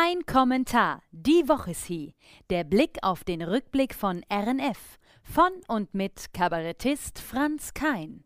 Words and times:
Kein 0.00 0.24
Kommentar. 0.24 1.02
Die 1.10 1.46
Woche 1.46 1.72
ist 1.72 1.84
hier. 1.84 2.12
Der 2.48 2.64
Blick 2.64 2.96
auf 3.02 3.22
den 3.22 3.42
Rückblick 3.42 3.94
von 3.94 4.22
RNF. 4.32 4.98
Von 5.22 5.52
und 5.68 5.92
mit 5.92 6.32
Kabarettist 6.32 7.18
Franz 7.18 7.74
Kein. 7.74 8.24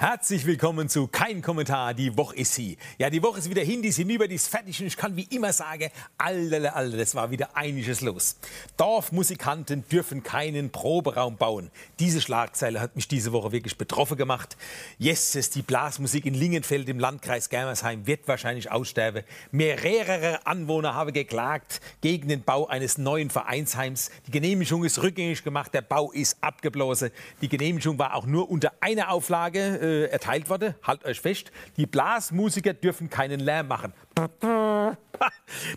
Herzlich 0.00 0.46
willkommen 0.46 0.88
zu 0.88 1.08
Kein 1.08 1.42
Kommentar, 1.42 1.92
die 1.92 2.16
Woche 2.16 2.36
ist 2.36 2.54
sie. 2.54 2.78
Ja, 2.98 3.10
die 3.10 3.20
Woche 3.20 3.40
ist 3.40 3.50
wieder 3.50 3.62
hin, 3.62 3.82
die 3.82 3.88
ist 3.88 3.96
hinüber, 3.96 4.28
die 4.28 4.36
ist 4.36 4.46
fertig 4.46 4.80
und 4.80 4.86
ich 4.86 4.96
kann 4.96 5.16
wie 5.16 5.24
immer 5.24 5.52
sagen, 5.52 5.90
alle, 6.16 6.72
alle, 6.72 6.96
das 6.96 7.16
war 7.16 7.32
wieder 7.32 7.56
einiges 7.56 8.00
los. 8.00 8.36
Dorfmusikanten 8.76 9.88
dürfen 9.88 10.22
keinen 10.22 10.70
Proberaum 10.70 11.36
bauen. 11.36 11.72
Diese 11.98 12.20
Schlagzeile 12.20 12.80
hat 12.80 12.94
mich 12.94 13.08
diese 13.08 13.32
Woche 13.32 13.50
wirklich 13.50 13.76
betroffen 13.76 14.16
gemacht. 14.16 14.56
Jesses, 14.98 15.50
die 15.50 15.62
Blasmusik 15.62 16.26
in 16.26 16.34
Lingenfeld 16.34 16.88
im 16.88 17.00
Landkreis 17.00 17.48
Germersheim 17.48 18.06
wird 18.06 18.28
wahrscheinlich 18.28 18.70
aussterben. 18.70 19.24
Mehrere 19.50 20.46
Anwohner 20.46 20.94
haben 20.94 21.12
geklagt 21.12 21.80
gegen 22.02 22.28
den 22.28 22.44
Bau 22.44 22.68
eines 22.68 22.98
neuen 22.98 23.30
Vereinsheims. 23.30 24.12
Die 24.28 24.30
Genehmigung 24.30 24.84
ist 24.84 25.02
rückgängig 25.02 25.42
gemacht, 25.42 25.74
der 25.74 25.82
Bau 25.82 26.12
ist 26.12 26.36
abgeblasen. 26.40 27.10
Die 27.42 27.48
Genehmigung 27.48 27.98
war 27.98 28.14
auch 28.14 28.26
nur 28.26 28.48
unter 28.48 28.74
einer 28.78 29.10
Auflage 29.10 29.87
äh, 29.88 30.04
erteilt 30.06 30.50
wurde. 30.50 30.74
Halt 30.82 31.04
euch 31.04 31.20
fest, 31.20 31.50
die 31.76 31.86
Blasmusiker 31.86 32.74
dürfen 32.74 33.10
keinen 33.10 33.40
Lärm 33.40 33.68
machen. 33.68 33.92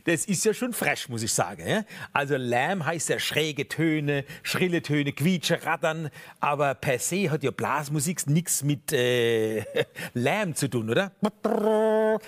Das 0.05 0.25
ist 0.25 0.45
ja 0.45 0.53
schon 0.53 0.73
fresh, 0.73 1.09
muss 1.09 1.23
ich 1.23 1.34
sagen. 1.34 1.85
Also 2.13 2.35
Lärm 2.35 2.85
heißt 2.85 3.09
ja 3.09 3.20
schräge 3.20 3.67
Töne, 3.67 4.25
schrille 4.43 4.81
Töne, 4.81 5.13
quietsche, 5.13 5.65
rattern. 5.65 6.09
Aber 6.39 6.75
per 6.75 6.99
se 6.99 7.31
hat 7.31 7.43
ja 7.43 7.51
Blasmusik 7.51 8.27
nichts 8.27 8.63
mit 8.63 8.93
äh, 8.93 9.63
Lärm 10.13 10.55
zu 10.55 10.70
tun, 10.70 10.89
oder? 10.89 11.12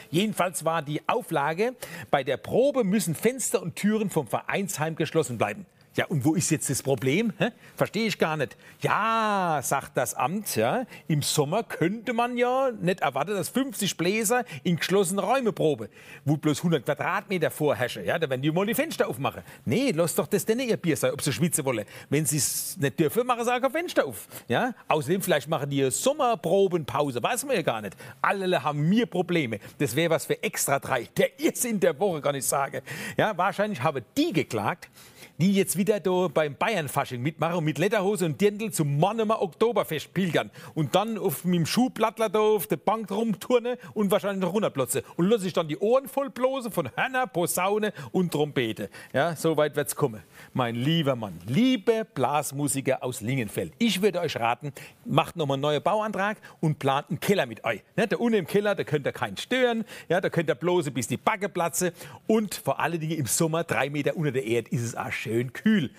Jedenfalls 0.10 0.66
war 0.66 0.82
die 0.82 1.08
Auflage, 1.08 1.76
bei 2.10 2.24
der 2.24 2.38
Probe 2.38 2.84
müssen 2.84 3.16
Fenster 3.16 3.62
und 3.62 3.76
Türen 3.76 4.10
vom 4.10 4.28
Vereinsheim 4.28 4.96
geschlossen 4.96 5.38
bleiben. 5.38 5.66
Ja, 5.96 6.06
und 6.08 6.26
wo 6.26 6.34
ist 6.34 6.50
jetzt 6.50 6.70
das 6.70 6.82
Problem? 6.82 7.34
Verstehe 7.76 8.08
ich 8.08 8.18
gar 8.18 8.36
nicht. 8.36 8.58
Ja, 8.82 9.60
sagt 9.62 9.96
das 9.96 10.16
Amt, 10.16 10.56
ja, 10.56 10.86
im 11.08 11.22
Sommer 11.22 11.62
könnte 11.64 12.14
man 12.14 12.36
ja 12.36 12.72
nicht 12.72 13.02
erwarten, 13.02 13.34
dass 13.34 13.50
50 13.50 13.96
Bläser 13.96 14.44
in 14.64 14.78
geschlossenen 14.78 15.24
Räume 15.24 15.52
proben, 15.54 15.90
wo 16.26 16.36
bloß 16.36 16.60
100 16.60 16.84
Quadratmeter 16.84 17.52
vorherrschen. 17.52 18.06
Ja, 18.06 18.18
da 18.18 18.28
werden 18.28 18.42
die 18.42 18.52
mal 18.52 18.66
die 18.66 18.74
Fenster 18.74 19.08
aufmachen. 19.08 19.44
Nee, 19.66 19.92
lass 19.92 20.16
doch 20.16 20.26
das 20.26 20.46
denn 20.46 20.60
ihr 20.60 20.78
Bier 20.78 20.98
sein, 20.98 21.12
ob 21.12 21.22
sie 21.22 21.32
schwitzen 21.32 21.64
wollen. 21.64 21.86
Wenn 22.10 22.26
sie 22.26 22.38
es 22.38 22.76
nicht 22.78 23.00
dürfen, 23.00 23.28
machen 23.28 23.46
sie 23.46 23.54
auch 23.54 23.62
kein 23.62 23.72
Fenster 23.72 24.06
auf. 24.06 24.28
Ja, 24.48 24.74
außerdem 24.88 25.22
vielleicht 25.22 25.48
machen 25.48 25.70
die 25.70 25.92
Sommerprobenpause, 25.92 27.22
weiß 27.22 27.46
man 27.46 27.56
ja 27.56 27.62
gar 27.62 27.82
nicht. 27.82 27.96
Alle 28.20 28.64
haben 28.64 28.90
mir 28.90 29.06
Probleme. 29.06 29.60
Das 29.78 29.96
wäre 29.96 30.10
was 30.10 30.26
für 30.26 30.42
extra 30.42 30.80
drei. 30.80 31.08
Der 31.16 31.40
Irrsinn 31.40 31.80
der 31.80 32.00
Woche, 32.00 32.20
kann 32.20 32.34
ich 32.34 32.46
sagen. 32.46 32.82
Ja, 33.16 33.38
wahrscheinlich 33.38 33.82
haben 33.82 34.04
die 34.18 34.34
geklagt, 34.34 34.90
die 35.38 35.54
jetzt 35.54 35.78
wieder 35.78 36.00
da 36.00 36.28
beim 36.28 36.56
Bayern-Fasching 36.56 37.22
mitmachen 37.22 37.58
und 37.58 37.64
mit 37.64 37.78
Lederhose 37.78 38.26
und 38.26 38.40
Dirndl 38.40 38.72
zum 38.72 39.00
Mannemer 39.00 39.42
Oktoberfest 39.42 40.14
pilgern 40.14 40.52
und 40.74 40.96
dann 40.96 41.18
auf 41.18 41.44
mit 41.46 41.60
dem 41.60 41.66
Schuhblattler 41.66 42.30
da 42.30 42.40
auf 42.40 42.68
der 42.68 42.78
Bank 42.78 43.12
rumturnen 43.12 43.78
und 43.94 44.12
wahrscheinlich 44.12 44.42
noch 44.42 44.54
runterplotzen 44.54 45.02
und 45.16 45.30
lassen 45.30 45.44
sich 45.44 45.54
dann 45.54 45.68
die 45.68 45.78
Ohren 45.78 46.08
voll 46.08 46.30
bloßen 46.30 46.72
von 46.72 46.90
Hörner, 46.96 47.28
Posaune 47.28 47.94
und 48.12 48.32
Trompete. 48.32 48.90
Ja, 49.14 49.36
so 49.36 49.56
weit 49.58 49.76
wird's 49.76 49.96
kommen. 49.96 50.22
Mein 50.54 50.76
lieber 50.76 51.16
Mann, 51.16 51.40
liebe 51.48 52.06
Blasmusiker 52.14 53.04
aus 53.04 53.22
Lingenfeld, 53.22 53.74
ich 53.80 54.02
würde 54.02 54.20
euch 54.20 54.36
raten, 54.38 54.74
macht 55.06 55.36
nochmal 55.36 55.56
einen 55.56 55.62
neuen 55.62 55.84
Bauantrag 55.84 56.38
und 56.60 56.80
plant 56.80 57.10
einen 57.10 57.20
Keller 57.20 57.46
mit 57.46 57.64
euch. 57.64 57.82
Ja, 57.96 58.06
da 58.06 58.18
unten 58.18 58.40
im 58.40 58.48
Keller, 58.48 58.76
da 58.76 58.84
könnt 58.84 59.06
ihr 59.06 59.14
keinen 59.14 59.38
stören, 59.38 59.86
ja, 60.10 60.22
da 60.22 60.30
könnt 60.30 60.50
ihr 60.50 60.56
bloße 60.56 60.92
bis 60.92 61.08
die 61.08 61.18
Backe 61.18 61.50
platze 61.50 61.94
und 62.28 62.56
vor 62.56 62.80
allen 62.80 63.00
Dingen 63.00 63.18
im 63.18 63.26
Sommer, 63.26 63.64
drei 63.64 63.90
Meter 63.90 64.16
unter 64.16 64.32
der 64.32 64.46
Erde, 64.46 64.70
ist 64.72 64.82
es 64.82 64.96
auch 64.96 65.12
schön 65.14 65.54
kühl. 65.54 65.92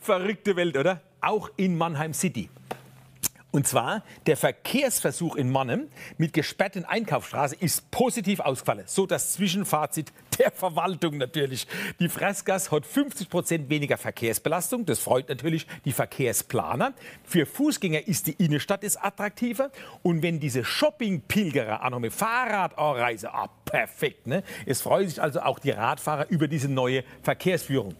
Verrückte 0.00 0.56
Welt, 0.56 0.76
oder? 0.76 1.00
Auch 1.20 1.50
in 1.56 1.78
Mannheim 1.78 2.12
City. 2.12 2.50
Und 3.52 3.68
zwar, 3.68 4.02
der 4.26 4.38
Verkehrsversuch 4.38 5.36
in 5.36 5.50
Mannheim 5.50 5.88
mit 6.16 6.32
gesperrten 6.32 6.86
Einkaufsstraße 6.86 7.54
ist 7.56 7.90
positiv 7.90 8.40
ausgefallen. 8.40 8.84
So 8.86 9.04
das 9.04 9.34
Zwischenfazit 9.34 10.10
der 10.38 10.50
Verwaltung 10.52 11.18
natürlich. 11.18 11.66
Die 12.00 12.08
Fressgas 12.08 12.72
hat 12.72 12.86
50 12.86 13.28
Prozent 13.28 13.68
weniger 13.68 13.98
Verkehrsbelastung. 13.98 14.86
Das 14.86 15.00
freut 15.00 15.28
natürlich 15.28 15.66
die 15.84 15.92
Verkehrsplaner. 15.92 16.94
Für 17.24 17.44
Fußgänger 17.44 18.08
ist 18.08 18.26
die 18.26 18.42
Innenstadt 18.42 18.82
ist 18.84 18.96
attraktiver. 18.96 19.70
Und 20.02 20.22
wenn 20.22 20.40
diese 20.40 20.64
Shopping-Pilgerer 20.64 21.84
auch 21.84 21.90
noch 21.90 22.00
mit 22.00 22.14
Fahrrad 22.14 22.78
anreisen, 22.78 23.28
ah, 23.30 23.50
perfekt. 23.66 24.26
Ne? 24.26 24.42
Es 24.64 24.80
freuen 24.80 25.10
sich 25.10 25.20
also 25.20 25.42
auch 25.42 25.58
die 25.58 25.72
Radfahrer 25.72 26.30
über 26.30 26.48
diese 26.48 26.70
neue 26.70 27.04
Verkehrsführung. 27.22 27.94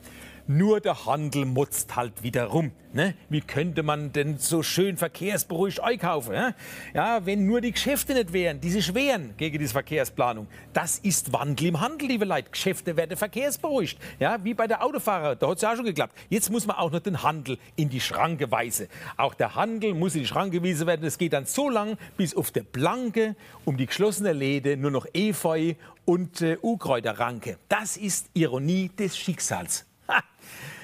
Nur 0.47 0.81
der 0.81 1.07
Handel 1.07 1.45
mutzt 1.45 1.95
halt 1.95 2.23
wieder 2.23 2.47
rum. 2.47 2.73
Ne? 2.93 3.15
Wie 3.31 3.41
könnte 3.41 3.83
man 3.83 4.13
denn 4.13 4.39
so 4.39 4.63
schön 4.63 4.97
verkehrsberuhigt 4.97 5.81
einkaufen? 5.81 6.35
Ja? 6.35 6.55
ja, 6.93 7.25
wenn 7.25 7.47
nur 7.47 7.61
die 7.61 7.73
Geschäfte 7.73 8.13
nicht 8.13 8.33
wären, 8.33 8.61
diese 8.61 8.83
schweren 8.83 9.35
gegen 9.37 9.59
diese 9.59 9.73
Verkehrsplanung. 9.73 10.47
Das 10.73 10.99
ist 10.99 11.33
Wandel 11.33 11.69
im 11.69 11.81
Handel, 11.81 12.09
liebe 12.09 12.25
Leute. 12.25 12.51
Geschäfte 12.51 12.97
werden 12.97 13.17
verkehrsberuhigt. 13.17 13.99
Ja, 14.19 14.43
wie 14.45 14.53
bei 14.53 14.67
der 14.67 14.85
Autofahrer, 14.85 15.37
da 15.37 15.49
hat 15.49 15.57
es 15.57 15.63
ja 15.63 15.73
auch 15.73 15.77
schon 15.77 15.87
geklappt. 15.87 16.19
Jetzt 16.29 16.51
muss 16.51 16.67
man 16.67 16.77
auch 16.77 16.91
noch 16.91 17.01
den 17.01 17.23
Handel 17.23 17.57
in 17.77 17.89
die 17.89 18.01
Schranke 18.01 18.51
weisen. 18.51 18.89
Auch 19.17 19.35
der 19.35 19.55
Handel 19.55 19.95
muss 19.95 20.15
in 20.15 20.23
die 20.23 20.27
Schranke 20.27 20.59
gewiesen 20.59 20.87
werden. 20.87 21.07
Es 21.07 21.19
geht 21.19 21.33
dann 21.33 21.47
so 21.47 21.71
lang, 21.71 21.97
bis 22.17 22.35
auf 22.35 22.51
der 22.51 22.65
Blanke 22.65 23.37
um 23.65 23.77
die 23.77 23.87
geschlossene 23.87 24.33
Läde 24.33 24.77
nur 24.77 24.91
noch 24.91 25.07
Efeu 25.15 25.75
und 26.05 26.43
äh, 26.43 26.59
Ukräuterranke. 26.61 27.59
Das 27.69 27.97
ist 27.97 28.27
Ironie 28.35 28.91
des 28.99 29.17
Schicksals. 29.17 29.87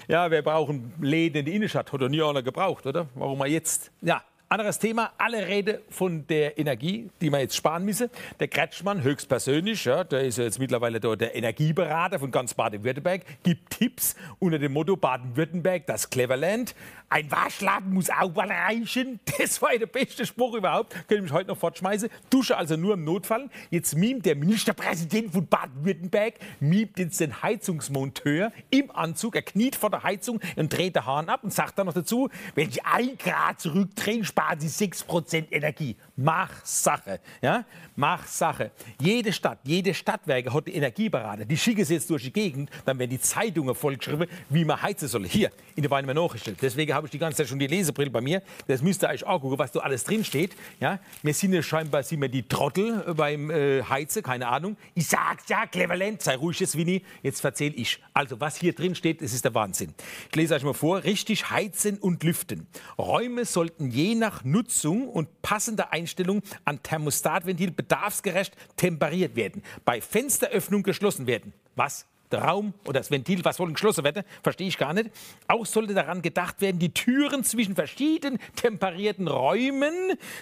Ja, 0.08 0.30
wir 0.30 0.40
brauchen 0.40 0.92
Läden 1.00 1.40
in 1.40 1.44
die 1.44 1.54
Innenstadt. 1.54 1.92
Hat 1.92 2.00
doch 2.00 2.08
nie 2.08 2.22
einer 2.22 2.42
gebraucht, 2.42 2.86
oder? 2.86 3.08
Warum 3.14 3.38
mal 3.38 3.48
jetzt? 3.48 3.90
Ja, 4.00 4.22
anderes 4.48 4.78
Thema, 4.78 5.12
alle 5.18 5.46
reden 5.46 5.78
von 5.90 6.26
der 6.26 6.58
Energie, 6.58 7.10
die 7.20 7.30
wir 7.30 7.40
jetzt 7.40 7.56
sparen 7.56 7.84
müssen. 7.84 8.10
Der 8.40 8.48
Kretschmann 8.48 9.02
höchstpersönlich, 9.02 9.84
ja, 9.84 10.04
der 10.04 10.22
ist 10.22 10.38
ja 10.38 10.44
jetzt 10.44 10.58
mittlerweile 10.58 11.00
der 11.00 11.34
Energieberater 11.34 12.18
von 12.18 12.30
ganz 12.30 12.54
Baden-Württemberg, 12.54 13.22
gibt 13.42 13.70
Tipps 13.70 14.16
unter 14.38 14.58
dem 14.58 14.72
Motto 14.72 14.96
Baden-Württemberg, 14.96 15.86
das 15.86 16.08
Cleverland. 16.08 16.74
Ein 17.10 17.30
Waschladen 17.30 17.94
muss 17.94 18.10
auch 18.10 18.34
mal 18.34 18.50
reichen. 18.50 19.20
Das 19.38 19.62
war 19.62 19.70
der 19.76 19.86
beste 19.86 20.26
Spruch 20.26 20.54
überhaupt. 20.54 20.92
Könnte 20.92 21.16
ich 21.16 21.22
mich 21.22 21.32
heute 21.32 21.48
noch 21.48 21.56
fortschmeißen. 21.56 22.10
Dusche 22.28 22.56
also 22.56 22.76
nur 22.76 22.94
im 22.94 23.04
Notfall. 23.04 23.48
Jetzt 23.70 23.96
mimt 23.96 24.26
der 24.26 24.34
Ministerpräsident 24.34 25.32
von 25.32 25.46
Baden-Württemberg, 25.46 26.34
mimt 26.60 26.98
jetzt 26.98 27.20
den 27.20 27.40
Heizungsmonteur 27.42 28.52
im 28.70 28.90
Anzug. 28.90 29.36
Er 29.36 29.42
kniet 29.42 29.76
vor 29.76 29.90
der 29.90 30.02
Heizung 30.02 30.40
und 30.56 30.76
dreht 30.76 30.96
den 30.96 31.06
Hahn 31.06 31.28
ab 31.28 31.44
und 31.44 31.52
sagt 31.52 31.78
dann 31.78 31.86
noch 31.86 31.94
dazu, 31.94 32.28
wenn 32.54 32.68
ich 32.68 32.84
ein 32.84 33.16
Grad 33.16 33.60
zurückdrehen, 33.60 34.24
sparen 34.38 34.60
Sie 34.60 34.68
6% 34.68 35.50
Energie. 35.50 35.96
Mach 36.14 36.64
Sache. 36.64 37.18
Ja? 37.42 37.64
Mach 37.96 38.24
Sache. 38.26 38.70
Jede 39.00 39.32
Stadt, 39.32 39.58
jede 39.64 39.92
Stadtwerke 39.92 40.54
hat 40.54 40.68
Energieberater. 40.68 41.44
Die 41.44 41.56
schicken 41.56 41.84
sie 41.84 41.94
jetzt 41.94 42.08
durch 42.08 42.22
die 42.22 42.32
Gegend. 42.32 42.70
Dann 42.84 42.98
werden 43.00 43.10
die 43.10 43.20
Zeitungen 43.20 43.74
vollgeschrieben, 43.74 44.28
wie 44.48 44.64
man 44.64 44.80
heizen 44.80 45.08
soll. 45.08 45.26
Hier, 45.26 45.50
in 45.74 45.82
der 45.82 45.90
Weine 45.90 46.14
Nachrichten. 46.14 46.56
Deswegen 46.60 46.94
habe 46.94 47.08
ich 47.08 47.10
die 47.10 47.18
ganze 47.18 47.38
Zeit 47.38 47.48
schon 47.48 47.58
die 47.58 47.66
Lesebrille 47.66 48.10
bei 48.10 48.20
mir. 48.20 48.42
Das 48.68 48.80
müsst 48.80 49.02
ihr 49.02 49.08
euch 49.08 49.24
auch 49.24 49.40
gucken, 49.40 49.58
was 49.58 49.72
da 49.72 49.80
alles 49.80 50.04
drin 50.04 50.24
steht. 50.24 50.54
Ja? 50.78 51.00
Wir 51.22 51.34
sind 51.34 51.52
ja 51.52 51.62
scheinbar 51.62 52.04
sind 52.04 52.20
wir 52.20 52.28
die 52.28 52.46
Trottel 52.46 53.12
beim 53.14 53.50
äh, 53.50 53.82
Heizen, 53.82 54.22
keine 54.22 54.46
Ahnung. 54.46 54.76
Ich 54.94 55.08
sag's 55.08 55.48
ja, 55.48 55.66
Cleverland, 55.66 56.22
sei 56.22 56.36
ruhig 56.36 56.60
jetzt, 56.60 56.76
Winnie. 56.76 57.02
Jetzt 57.24 57.44
erzähl 57.44 57.72
ich. 57.76 58.00
Also, 58.14 58.40
was 58.40 58.56
hier 58.56 58.72
drin 58.72 58.94
steht, 58.94 59.20
das 59.20 59.32
ist 59.32 59.44
der 59.44 59.54
Wahnsinn. 59.54 59.94
Ich 60.30 60.36
lese 60.36 60.54
euch 60.54 60.62
mal 60.62 60.74
vor. 60.74 61.02
Richtig 61.02 61.50
heizen 61.50 61.98
und 61.98 62.22
lüften. 62.22 62.68
Räume 62.96 63.44
sollten 63.44 63.90
je 63.90 64.14
nach 64.14 64.27
Nutzung 64.44 65.08
und 65.08 65.42
passender 65.42 65.92
Einstellung 65.92 66.42
an 66.64 66.82
Thermostatventil 66.82 67.70
bedarfsgerecht 67.70 68.54
temperiert 68.76 69.36
werden. 69.36 69.62
Bei 69.84 70.00
Fensteröffnung 70.00 70.82
geschlossen 70.82 71.26
werden. 71.26 71.52
Was? 71.76 72.06
der 72.30 72.42
Raum 72.42 72.74
oder 72.84 73.00
das 73.00 73.10
Ventil, 73.10 73.44
was 73.44 73.56
soll 73.56 73.72
geschlossen 73.72 74.04
werden, 74.04 74.24
verstehe 74.42 74.68
ich 74.68 74.78
gar 74.78 74.92
nicht. 74.92 75.10
Auch 75.46 75.66
sollte 75.66 75.94
daran 75.94 76.22
gedacht 76.22 76.60
werden, 76.60 76.78
die 76.78 76.92
Türen 76.92 77.44
zwischen 77.44 77.74
verschiedenen 77.74 78.38
temperierten 78.56 79.28
Räumen 79.28 79.94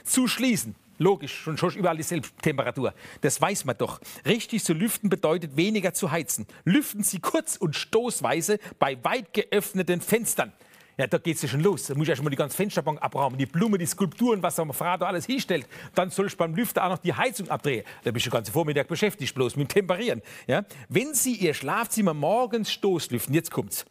zu 0.05 0.27
schließen. 0.27 0.75
Logisch, 0.99 1.35
schon, 1.35 1.59
schon 1.59 1.75
überall 1.75 1.97
dieselbe 1.97 2.27
Temperatur. 2.41 2.95
Das 3.21 3.39
weiß 3.41 3.67
man 3.67 3.77
doch. 3.77 4.01
Richtig 4.25 4.65
zu 4.65 4.73
lüften 4.73 5.11
bedeutet 5.11 5.57
weniger 5.57 5.93
zu 5.93 6.11
heizen. 6.11 6.47
Lüften 6.65 7.03
Sie 7.03 7.21
kurz 7.21 7.57
und 7.57 7.77
stoßweise 7.77 8.59
bei 8.79 9.03
weit 9.05 9.35
geöffneten 9.35 10.01
Fenstern. 10.01 10.53
Ja, 10.99 11.07
da 11.07 11.19
geht 11.19 11.37
es 11.37 11.43
ja 11.43 11.49
schon 11.49 11.61
los. 11.61 11.85
Da 11.85 11.95
muss 11.95 12.09
ja 12.09 12.17
schon 12.17 12.25
mal 12.25 12.31
die 12.31 12.37
ganze 12.37 12.57
Fensterbank 12.57 13.03
abräumen, 13.03 13.37
die 13.37 13.45
Blumen, 13.45 13.79
die 13.79 13.87
Skulpturen, 13.87 14.43
was 14.43 14.57
der 14.57 14.67
Frau 14.73 14.97
da 14.97 15.07
alles 15.07 15.27
hinstellt. 15.27 15.67
Dann 15.95 16.11
soll 16.11 16.27
ich 16.27 16.37
beim 16.37 16.55
Lüfter 16.55 16.85
auch 16.85 16.91
noch 16.91 16.99
die 16.99 17.13
Heizung 17.13 17.51
abdrehen. 17.51 17.85
Da 18.05 18.11
bist 18.11 18.25
du 18.25 18.31
den 18.31 18.35
ganzen 18.35 18.53
Vormittag 18.53 18.89
beschäftigt, 18.89 19.35
bloß 19.35 19.57
mit 19.57 19.69
dem 19.69 19.75
Temperieren. 19.75 20.23
Ja? 20.47 20.65
Wenn 20.89 21.15
Sie 21.15 21.35
Ihr 21.35 21.53
Schlafzimmer 21.53 22.15
morgens 22.15 22.73
stoßlüften, 22.73 23.35
jetzt 23.35 23.51
kommt's. 23.51 23.85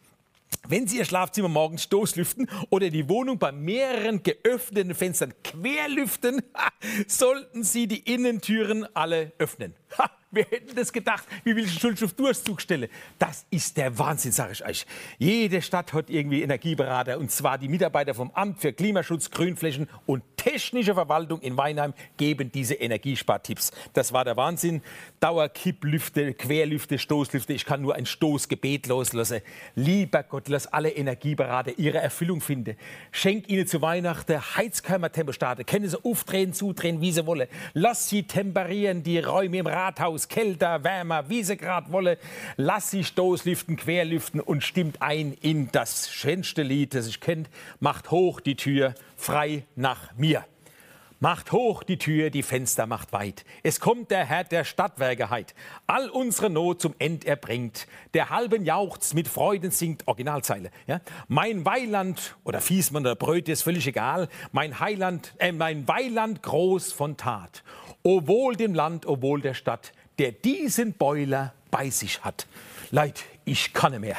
Wenn 0.68 0.88
Sie 0.88 0.98
Ihr 0.98 1.06
Schlafzimmer 1.06 1.48
morgens 1.48 1.84
stoßlüften 1.84 2.50
oder 2.72 2.90
die 2.90 3.08
Wohnung 3.08 3.38
bei 3.38 3.52
mehreren 3.52 4.24
geöffneten 4.24 4.96
Fenstern 4.96 5.34
querlüften, 5.44 6.42
sollten 7.08 7.64
Sie 7.64 7.88
die 7.88 8.00
Innentüren 8.12 8.88
alle 8.96 9.32
öffnen. 9.38 9.76
Ha, 10.00 10.10
wer 10.36 10.46
hätte 10.46 10.76
das 10.76 10.94
gedacht? 10.94 11.26
Wie 11.44 11.56
will 11.56 11.66
ich 11.66 11.74
Schuld 11.74 12.02
auf 12.04 12.14
Durchzug 12.14 12.62
stellen? 12.62 12.90
Das 13.18 13.46
ist 13.50 13.78
der 13.78 13.98
Wahnsinn, 13.98 14.32
sage 14.32 14.54
ich 14.54 14.66
euch. 14.66 14.86
Jede 15.18 15.62
Stadt 15.62 15.94
hat 15.94 16.10
irgendwie 16.10 16.44
Energieberater 16.44 17.18
und 17.18 17.32
zwar 17.32 17.58
die 17.58 17.70
Mitarbeiter 17.70 18.14
vom 18.14 18.32
Amt 18.32 18.60
für 18.60 18.74
Klimaschutz, 18.74 19.32
Grünflächen 19.32 19.90
und 20.06 20.24
technische 20.46 20.94
Verwaltung 20.94 21.42
in 21.42 21.58
Weinheim 21.58 21.96
geben 22.18 22.52
diese 22.52 22.76
Energiespartipps. 22.76 23.72
Das 23.94 24.14
war 24.14 24.24
der 24.26 24.38
Wahnsinn. 24.38 24.84
Dauerkipplüfte, 25.20 26.36
Querlüfte, 26.36 27.00
Stoßlüfte. 27.00 27.54
Ich 27.54 27.66
kann 27.66 27.82
nur 27.82 27.96
ein 27.96 28.06
Stoßgebet 28.06 28.86
loslassen. 28.86 29.42
Lieber 29.74 30.22
Gott, 30.22 30.48
lass 30.48 30.68
alle 30.68 30.92
Energieberater 30.92 31.80
ihre 31.80 31.98
Erfüllung 31.98 32.42
finden. 32.42 32.78
Schenk 33.12 33.50
ihnen 33.50 33.66
zu 33.66 33.82
Weihnachten 33.82 34.40
Heizkammer-Thermostate. 34.40 35.64
Können 35.64 35.90
sie 35.90 35.98
aufdrehen, 36.06 36.54
zudrehen, 36.54 37.02
wie 37.02 37.12
sie 37.12 37.26
wollen. 37.26 37.48
Lass 37.74 38.10
sie 38.10 38.24
temperieren, 38.24 39.02
die 39.02 39.18
Räume 39.18 39.58
im 39.58 39.68
Rathaus, 39.68 40.28
kälter, 40.28 40.84
wärmer, 40.84 41.28
wie 41.28 41.42
sie 41.42 41.58
gerade 41.58 41.92
wollen. 41.92 42.18
Lass 42.56 42.92
sie 42.92 43.04
Stoßlüften, 43.04 43.78
Querlüften 43.78 44.42
und 44.42 44.64
stimmt 44.64 45.02
ein 45.02 45.36
in 45.42 45.72
das 45.72 46.12
schönste 46.12 46.62
Lied, 46.62 46.94
das 46.94 47.08
ich 47.08 47.20
kennt. 47.20 47.50
Macht 47.80 48.12
hoch 48.12 48.40
die 48.42 48.56
Tür, 48.56 48.94
frei 49.16 49.66
nach 49.76 50.14
mir. 50.16 50.46
Macht 51.22 51.54
hoch 51.54 51.84
die 51.84 51.98
Tür, 51.98 52.30
die 52.30 52.44
Fenster 52.44 52.88
macht 52.88 53.14
weit. 53.14 53.46
Es 53.64 53.80
kommt 53.80 54.12
der 54.12 54.26
Herr 54.26 54.44
der 54.44 54.66
Stadtwerke 54.66 55.30
heit. 55.30 55.56
All 55.88 56.10
unsere 56.10 56.50
Not 56.50 56.82
zum 56.82 56.94
End 57.00 57.24
erbringt. 57.24 57.88
Der 58.14 58.30
halben 58.30 58.66
jauchzt, 58.66 59.14
mit 59.14 59.30
Freuden 59.30 59.72
singt, 59.72 60.08
Originalzeile. 60.08 60.72
Ja? 60.88 61.00
Mein 61.30 61.66
Weiland 61.66 62.36
oder 62.44 62.60
Fiesmann 62.60 63.04
oder 63.04 63.16
Bröte 63.16 63.54
ist 63.54 63.64
völlig 63.64 63.88
egal. 63.88 64.28
Mein 64.52 64.80
Heiland, 64.80 65.34
äh, 65.38 65.54
mein 65.54 65.88
Weiland 65.88 66.44
groß 66.44 66.92
von 66.92 67.16
Tat. 67.16 67.64
O 68.04 68.28
wohl 68.28 68.56
dem 68.56 68.74
Land, 68.76 69.08
o 69.08 69.22
wohl 69.22 69.42
der 69.42 69.54
Stadt, 69.54 69.94
der 70.20 70.34
diesen 70.34 70.94
Boiler 70.94 71.54
bei 71.72 71.90
sich 71.90 72.24
hat. 72.24 72.46
Leid, 72.92 73.24
ich 73.46 73.74
kann 73.74 73.94
nicht 73.94 74.02
mehr. 74.02 74.18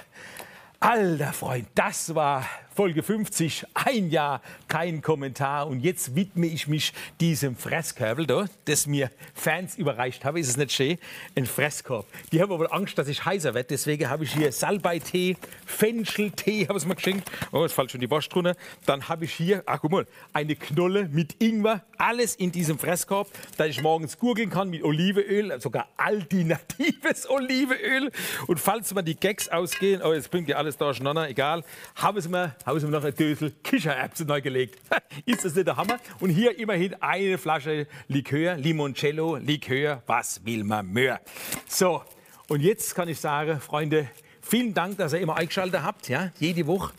Alter 0.81 1.33
Freund, 1.33 1.69
das 1.75 2.15
war 2.15 2.45
Folge 2.77 3.03
50, 3.03 3.65
ein 3.73 4.11
Jahr, 4.11 4.43
kein 4.69 5.01
Kommentar. 5.01 5.67
Und 5.67 5.81
jetzt 5.81 6.15
widme 6.15 6.47
ich 6.47 6.69
mich 6.69 6.93
diesem 7.21 7.57
Fresskörbel 7.57 8.27
da, 8.27 8.45
das 8.67 8.87
mir 8.87 9.11
Fans 9.33 9.79
überreicht 9.79 10.27
haben. 10.27 10.37
Ist 10.37 10.51
es 10.51 10.59
nicht 10.59 10.73
schön? 10.73 10.99
Ein 11.35 11.47
Fresskorb. 11.47 12.05
Die 12.33 12.43
haben 12.43 12.53
aber 12.53 12.75
Angst, 12.75 12.99
dass 12.99 13.09
ich 13.09 13.25
heißer 13.25 13.55
werde. 13.55 13.69
Deswegen 13.69 14.11
habe 14.11 14.25
ich 14.25 14.35
hier 14.35 14.53
Salbei-Tee, 14.53 15.39
Fencheltee, 15.65 16.69
habe 16.69 16.79
ich 16.79 16.85
mal 16.85 16.95
geschenkt. 16.95 17.31
Oh, 17.51 17.63
jetzt 17.63 17.73
fällt 17.73 17.93
schon 17.93 18.03
die 18.03 18.11
Wurst 18.11 18.35
drunter. 18.35 18.55
Dann 18.85 19.09
habe 19.09 19.25
ich 19.25 19.33
hier, 19.33 19.63
ach 19.65 19.81
guck 19.81 19.93
mal, 19.93 20.07
eine 20.35 20.55
Knolle 20.55 21.09
mit 21.11 21.43
Ingwer. 21.43 21.83
Alles 21.97 22.35
in 22.35 22.53
diesem 22.53 22.79
Fresskorb, 22.79 23.31
dass 23.57 23.69
ich 23.69 23.81
morgens 23.81 24.19
gurgeln 24.19 24.51
kann 24.51 24.69
mit 24.69 24.85
Olivenöl, 24.85 25.59
sogar 25.63 25.89
alternatives 25.97 27.27
Olivenöl. 27.31 28.13
Und 28.47 28.61
falls 28.61 28.93
mal 28.93 29.01
die 29.01 29.17
Gags 29.17 29.49
ausgehen, 29.49 30.03
oh, 30.03 30.13
jetzt 30.13 30.31
bringt 30.31 30.51
ihr 30.51 30.59
alles 30.59 30.77
durcheinander, 30.77 31.31
egal, 31.31 31.65
habe 31.95 32.21
ich 32.21 32.29
mir 32.29 32.55
haben 32.67 32.81
sie 32.81 32.87
mir 32.87 32.93
noch 32.93 33.05
ein 33.05 33.15
Dösel 33.15 33.53
Kichererbsen 33.63 34.27
neu 34.27 34.43
gelegt. 34.43 34.81
ist 35.25 35.45
das 35.45 35.55
nicht 35.55 35.69
der 35.69 35.77
Hammer? 35.77 36.01
Und 36.19 36.31
hier 36.31 36.59
immerhin 36.59 37.01
eine 37.01 37.39
Flasche 37.39 37.87
Likör, 38.09 38.57
Limoncello, 38.57 39.37
Likör, 39.37 40.03
was 40.07 40.45
will 40.45 40.65
man 40.65 40.93
mehr? 40.93 41.21
So, 41.69 42.03
und 42.49 42.61
jetzt 42.61 42.95
kann 42.97 43.09
ich 43.09 43.21
sagen, 43.21 43.61
Freunde, 43.61 44.09
vielen 44.43 44.75
Dank, 44.75 44.99
dass 44.99 45.13
ihr 45.13 45.21
immer 45.21 45.37
eingeschaltet 45.37 45.83
habt, 45.83 46.09
ja, 46.09 46.33
jede 46.41 46.67
Woche. 46.67 46.93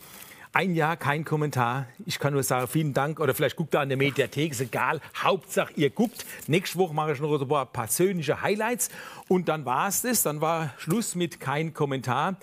Ein 0.54 0.74
Jahr 0.74 0.96
kein 0.96 1.26
Kommentar. 1.26 1.86
Ich 2.06 2.18
kann 2.18 2.32
nur 2.32 2.42
sagen, 2.42 2.66
vielen 2.66 2.94
Dank. 2.94 3.20
Oder 3.20 3.34
vielleicht 3.34 3.56
guckt 3.56 3.74
ihr 3.74 3.80
an 3.80 3.90
der 3.90 3.98
Mediathek, 3.98 4.52
ist 4.52 4.62
egal. 4.62 5.02
Hauptsache, 5.14 5.74
ihr 5.76 5.90
guckt. 5.90 6.24
Nächste 6.46 6.78
Woche 6.78 6.94
mache 6.94 7.12
ich 7.12 7.20
noch 7.20 7.38
ein 7.38 7.46
paar 7.46 7.66
persönliche 7.66 8.40
Highlights. 8.40 8.88
Und 9.28 9.48
dann 9.48 9.66
war 9.66 9.88
es 9.88 10.00
das. 10.00 10.22
Dann 10.22 10.40
war 10.40 10.72
Schluss 10.78 11.14
mit 11.14 11.38
kein 11.38 11.74
Kommentar 11.74 12.38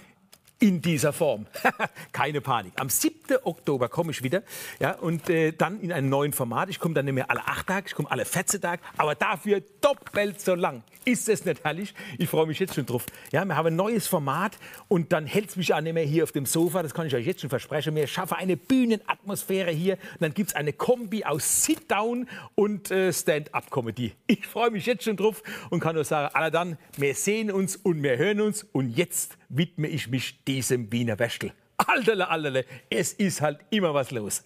in 0.60 0.82
dieser 0.82 1.14
Form. 1.14 1.46
Keine 2.12 2.42
Panik. 2.42 2.74
Am 2.78 2.90
7. 2.90 3.25
Oktober 3.44 3.90
komme 3.90 4.12
ich 4.12 4.24
wieder 4.24 4.44
ja, 4.80 4.96
und 4.96 5.30
äh, 5.30 5.52
dann 5.52 5.80
in 5.80 5.92
einem 5.92 6.10
neuen 6.10 6.34
Format. 6.34 6.70
Ich 6.70 6.80
komme 6.80 6.94
dann 6.94 7.06
nicht 7.06 7.14
mehr 7.14 7.30
alle 7.30 7.46
acht 7.48 7.68
Tage, 7.68 7.88
ich 7.88 7.96
komme 7.96 8.10
alle 8.12 8.26
14 8.26 8.62
Tage, 8.62 8.82
aber 8.98 9.16
dafür 9.16 9.62
doppelt 9.82 10.42
so 10.42 10.56
lang. 10.56 10.84
Ist 11.06 11.30
es 11.30 11.46
nicht 11.46 11.64
herrlich? 11.64 11.94
Ich 12.18 12.30
freue 12.30 12.48
mich 12.48 12.58
jetzt 12.58 12.74
schon 12.74 12.86
drauf. 12.86 13.06
Ja, 13.32 13.46
wir 13.46 13.56
haben 13.56 13.68
ein 13.68 13.76
neues 13.76 14.08
Format 14.08 14.58
und 14.88 15.14
dann 15.14 15.28
hält 15.28 15.50
es 15.50 15.56
mich 15.56 15.72
auch 15.74 15.82
nicht 15.82 15.94
mehr 15.94 16.04
hier 16.04 16.24
auf 16.24 16.32
dem 16.32 16.48
Sofa. 16.48 16.82
Das 16.82 16.96
kann 16.96 17.06
ich 17.06 17.14
euch 17.14 17.28
jetzt 17.28 17.42
schon 17.42 17.50
versprechen. 17.50 17.96
Wir 17.96 18.08
schaffen 18.08 18.38
eine 18.38 18.58
Bühnenatmosphäre 18.58 19.70
hier 19.70 19.94
und 20.14 20.22
dann 20.22 20.34
gibt 20.34 20.50
es 20.50 20.56
eine 20.56 20.74
Kombi 20.74 21.24
aus 21.24 21.64
Sit-Down 21.64 22.28
und 22.56 22.90
äh, 22.90 23.14
Stand-Up-Comedy. 23.14 24.14
Ich 24.26 24.48
freue 24.48 24.72
mich 24.72 24.88
jetzt 24.88 25.04
schon 25.04 25.16
drauf 25.16 25.44
und 25.70 25.80
kann 25.80 25.94
nur 25.94 26.06
sagen, 26.06 26.34
alle 26.34 26.50
dann, 26.50 26.78
wir 26.98 27.14
sehen 27.14 27.52
uns 27.52 27.76
und 27.76 28.02
wir 28.02 28.18
hören 28.18 28.42
uns 28.42 28.64
und 28.64 28.90
jetzt 28.90 29.38
widme 29.50 29.88
ich 29.88 30.08
mich 30.08 30.44
diesem 30.46 30.92
Wiener 30.92 31.20
Wäschel. 31.20 31.54
Alterle, 31.78 32.30
alterle, 32.30 32.66
es 32.90 33.14
ist 33.14 33.42
halt 33.42 33.60
immer 33.70 33.94
was 33.94 34.12
los. 34.12 34.44